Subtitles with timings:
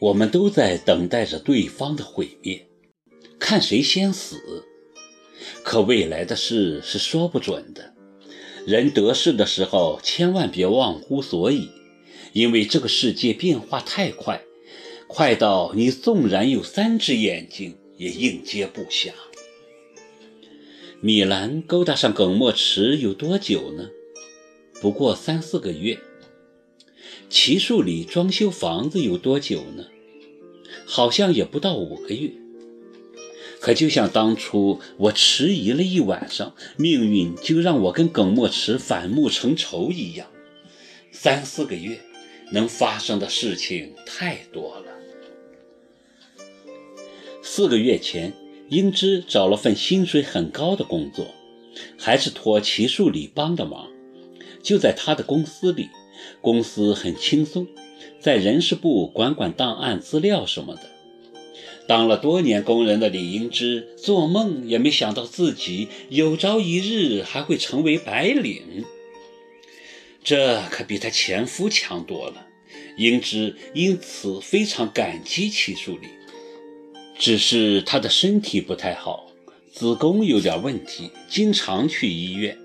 [0.00, 2.66] 我们都在等待着对方的毁灭，
[3.38, 4.64] 看谁先死。
[5.62, 7.94] 可未来的事是说不准的。
[8.66, 11.70] 人得势的时候，千万别忘乎所以，
[12.32, 14.42] 因为这个世界变化太快，
[15.06, 19.10] 快到你纵然有三只眼睛，也应接不暇。
[21.00, 23.88] 米兰勾搭上耿墨池有多久呢？
[24.80, 25.98] 不过三四个月。
[27.30, 29.86] 齐树里装修房子有多久呢？
[30.84, 32.32] 好像也不到五个月。
[33.60, 40.26] 可就像当初我迟疑了一晚上，命运就让我跟耿墨池反目成仇一样。
[41.12, 42.00] 三四个月
[42.50, 44.86] 能发生的事情太多了。
[47.44, 48.32] 四个月前，
[48.70, 51.26] 英芝找了份薪水很高的工作，
[51.96, 53.88] 还是托齐树里帮的忙，
[54.64, 55.88] 就在他的公司里。
[56.40, 57.66] 公司很轻松，
[58.20, 60.82] 在人事部管管档案资料什么的。
[61.86, 68.84] 当了多年工人的李英芝，做梦也没想到自己有朝一日还会成为白领。
[70.22, 72.46] 这可比她前夫强多了。
[72.96, 76.06] 英芝因此非常感激齐树礼，
[77.18, 79.32] 只是她的身体不太好，
[79.72, 82.56] 子宫有点问题，经常去医院。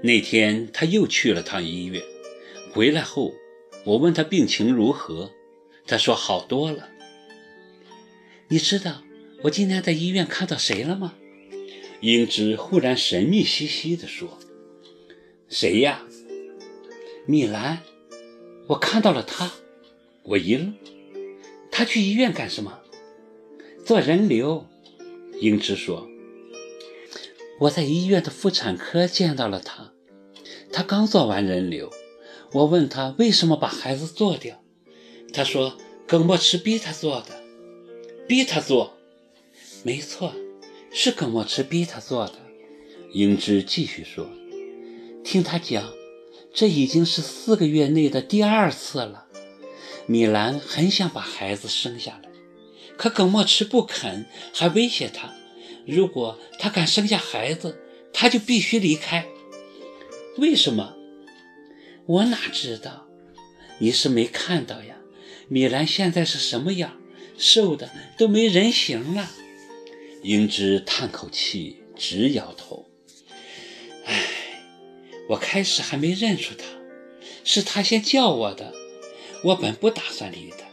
[0.00, 2.00] 那天她又去了趟医院。
[2.78, 3.34] 回来后，
[3.84, 5.32] 我问他病情如何，
[5.84, 6.88] 他说好多了。
[8.46, 9.02] 你知道
[9.42, 11.14] 我今天在医院看到谁了吗？
[12.00, 14.38] 英芝忽然神秘兮兮地说
[15.50, 16.06] ：“谁呀？”
[17.26, 17.80] 米兰。
[18.68, 19.50] 我看到了他。
[20.22, 20.72] 我一愣。
[21.72, 22.78] 他去医院干什么？
[23.84, 24.64] 做人流。
[25.40, 26.08] 英芝说
[27.58, 29.92] ：“我在医院的妇产科见到了他，
[30.72, 31.92] 他刚做完人流。”
[32.52, 34.62] 我问他为什么把孩子做掉，
[35.32, 37.42] 他说耿墨池逼他做的，
[38.26, 38.96] 逼他做，
[39.82, 40.32] 没错，
[40.90, 42.34] 是耿墨池逼他做的。
[43.12, 44.28] 英芝继续说，
[45.22, 45.92] 听他讲，
[46.54, 49.26] 这已经是四个月内的第二次了。
[50.06, 52.30] 米兰很想把孩子生下来，
[52.96, 55.34] 可耿墨池不肯，还威胁他，
[55.86, 57.78] 如果他敢生下孩子，
[58.12, 59.26] 他就必须离开。
[60.38, 60.94] 为什么？
[62.08, 63.06] 我哪知道？
[63.80, 64.96] 你是没看到呀？
[65.46, 66.98] 米兰现在是什么样？
[67.36, 69.30] 瘦的都没人形了。
[70.22, 72.88] 英芝叹口气，直摇头。
[74.06, 74.24] 唉，
[75.28, 76.64] 我开始还没认出他，
[77.44, 78.72] 是他先叫我的。
[79.44, 80.64] 我本不打算理他，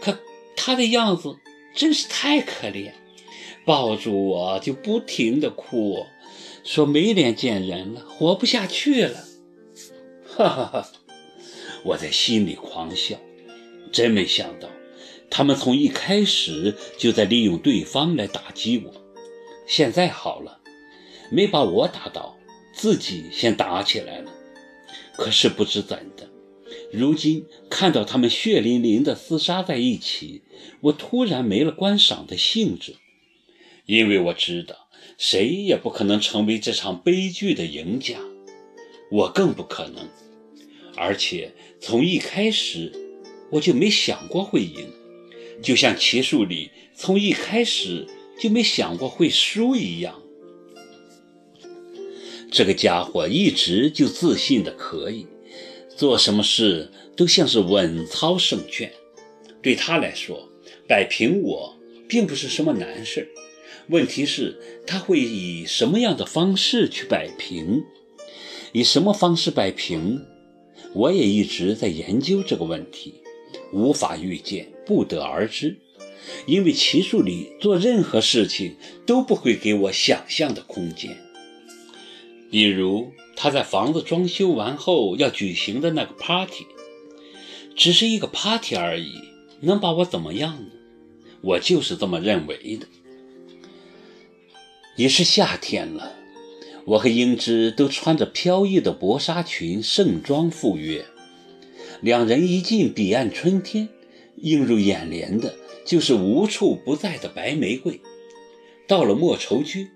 [0.00, 0.18] 可
[0.56, 1.36] 他的样子
[1.76, 2.90] 真是太可怜，
[3.64, 6.04] 抱住我就不停的哭，
[6.64, 9.24] 说没脸见人了，活不下去了。
[10.36, 10.92] 哈哈哈！
[11.82, 13.16] 我在心里狂笑，
[13.90, 14.68] 真没想到，
[15.30, 18.92] 他们从一开始就在利用对方来打击我。
[19.66, 20.60] 现在好了，
[21.30, 22.36] 没把我打倒，
[22.74, 24.30] 自己先打起来了。
[25.16, 26.28] 可是不知怎的，
[26.92, 30.42] 如今看到他们血淋淋的厮杀在一起，
[30.82, 32.96] 我突然没了观赏的兴致，
[33.86, 34.76] 因为我知道，
[35.16, 38.18] 谁也不可能成为这场悲剧的赢家，
[39.10, 40.06] 我更不可能。
[40.96, 42.92] 而且从一开始
[43.50, 44.90] 我就没想过会赢，
[45.62, 48.06] 就像棋术里从一开始
[48.38, 50.22] 就没想过会输一样。
[52.50, 55.26] 这个家伙一直就自信的可以，
[55.96, 58.90] 做什么事都像是稳操胜券。
[59.62, 60.48] 对他来说，
[60.88, 61.76] 摆平我
[62.08, 63.28] 并不是什么难事。
[63.88, 67.84] 问题是，他会以什么样的方式去摆平？
[68.72, 70.24] 以什么方式摆平？
[70.96, 73.20] 我也一直在研究这个问题，
[73.70, 75.76] 无法预见，不得而知，
[76.46, 81.18] 因为齐树里做任何事情都不会给我想象的空间。
[82.50, 86.64] 比如他在房子装修完后要举行的那个 party，
[87.76, 89.20] 只是一个 party 而已，
[89.60, 90.70] 能把我怎么样呢？
[91.42, 92.86] 我就是这么认为的。
[94.96, 96.14] 也是夏天了。
[96.86, 101.04] 我和英芝都穿着飘逸的薄纱裙，盛装赴约。
[102.00, 103.88] 两人一进彼岸春天，
[104.36, 108.00] 映入眼帘的就是无处不在的白玫瑰。
[108.86, 109.88] 到了莫愁居，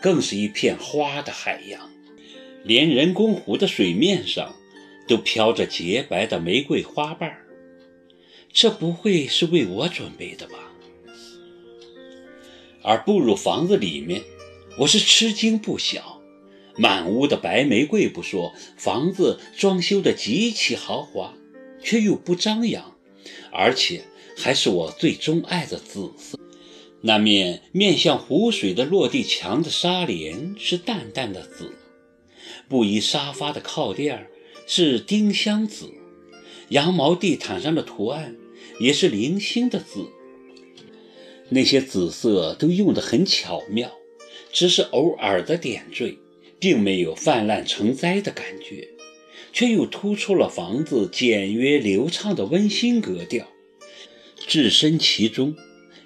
[0.00, 1.90] 更是一片花的海洋，
[2.64, 4.56] 连人工湖的水面上
[5.06, 7.36] 都飘着洁白的玫瑰花瓣
[8.50, 10.72] 这不会是为我准备的吧？
[12.82, 14.22] 而步入房子里面，
[14.78, 16.19] 我是吃惊不小。
[16.76, 21.34] 满屋的白玫瑰不说，房子装修的极其豪华，
[21.82, 22.96] 却又不张扬，
[23.52, 24.02] 而且
[24.36, 26.38] 还是我最钟爱的紫色。
[27.02, 31.72] 那面面向湖水的落地墙的纱帘是淡淡的紫，
[32.68, 34.28] 布艺沙发的靠垫
[34.66, 35.90] 是丁香紫，
[36.68, 38.36] 羊毛地毯上的图案
[38.78, 40.10] 也是零星的紫。
[41.48, 43.90] 那些紫色都用得很巧妙，
[44.52, 46.18] 只是偶尔的点缀，
[46.60, 48.88] 并没有泛滥成灾的感觉，
[49.52, 53.48] 却又突出了房子简约流畅的温馨格调，
[54.46, 55.56] 置身其中。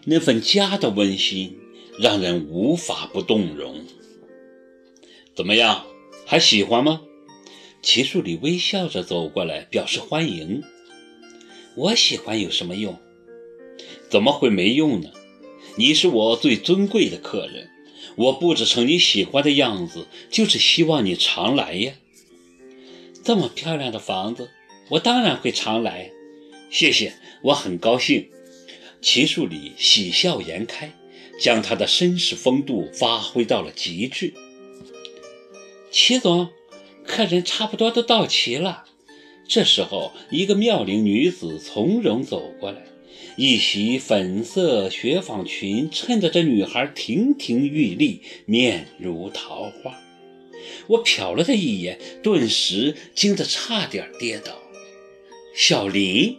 [0.07, 1.57] 那份家的温馨
[1.99, 3.87] 让人无法不动容。
[5.35, 5.87] 怎么样，
[6.27, 7.01] 还喜欢吗？
[7.81, 10.63] 齐树礼微笑着走过来，表示欢迎。
[11.75, 12.99] 我喜欢有什么用？
[14.11, 15.09] 怎么会没用呢？
[15.77, 17.71] 你是我最尊贵的客人，
[18.17, 21.95] 我布置成你喜欢的样子，就是希望你常来呀。
[23.25, 24.51] 这么漂亮的房子，
[24.91, 26.11] 我当然会常来。
[26.71, 28.29] 谢谢，我很高兴。
[29.01, 30.93] 齐树礼喜笑颜开，
[31.41, 34.33] 将他的绅士风度发挥到了极致。
[35.91, 36.49] 齐总，
[37.07, 38.85] 客人差不多都到齐了。
[39.47, 42.83] 这时候，一个妙龄女子从容走过来，
[43.37, 49.99] 一袭粉色雪纺裙衬得这女孩亭亭玉立，面如桃花。
[50.87, 54.63] 我瞟了她一眼，顿时惊得差点跌倒。
[55.55, 56.39] 小林。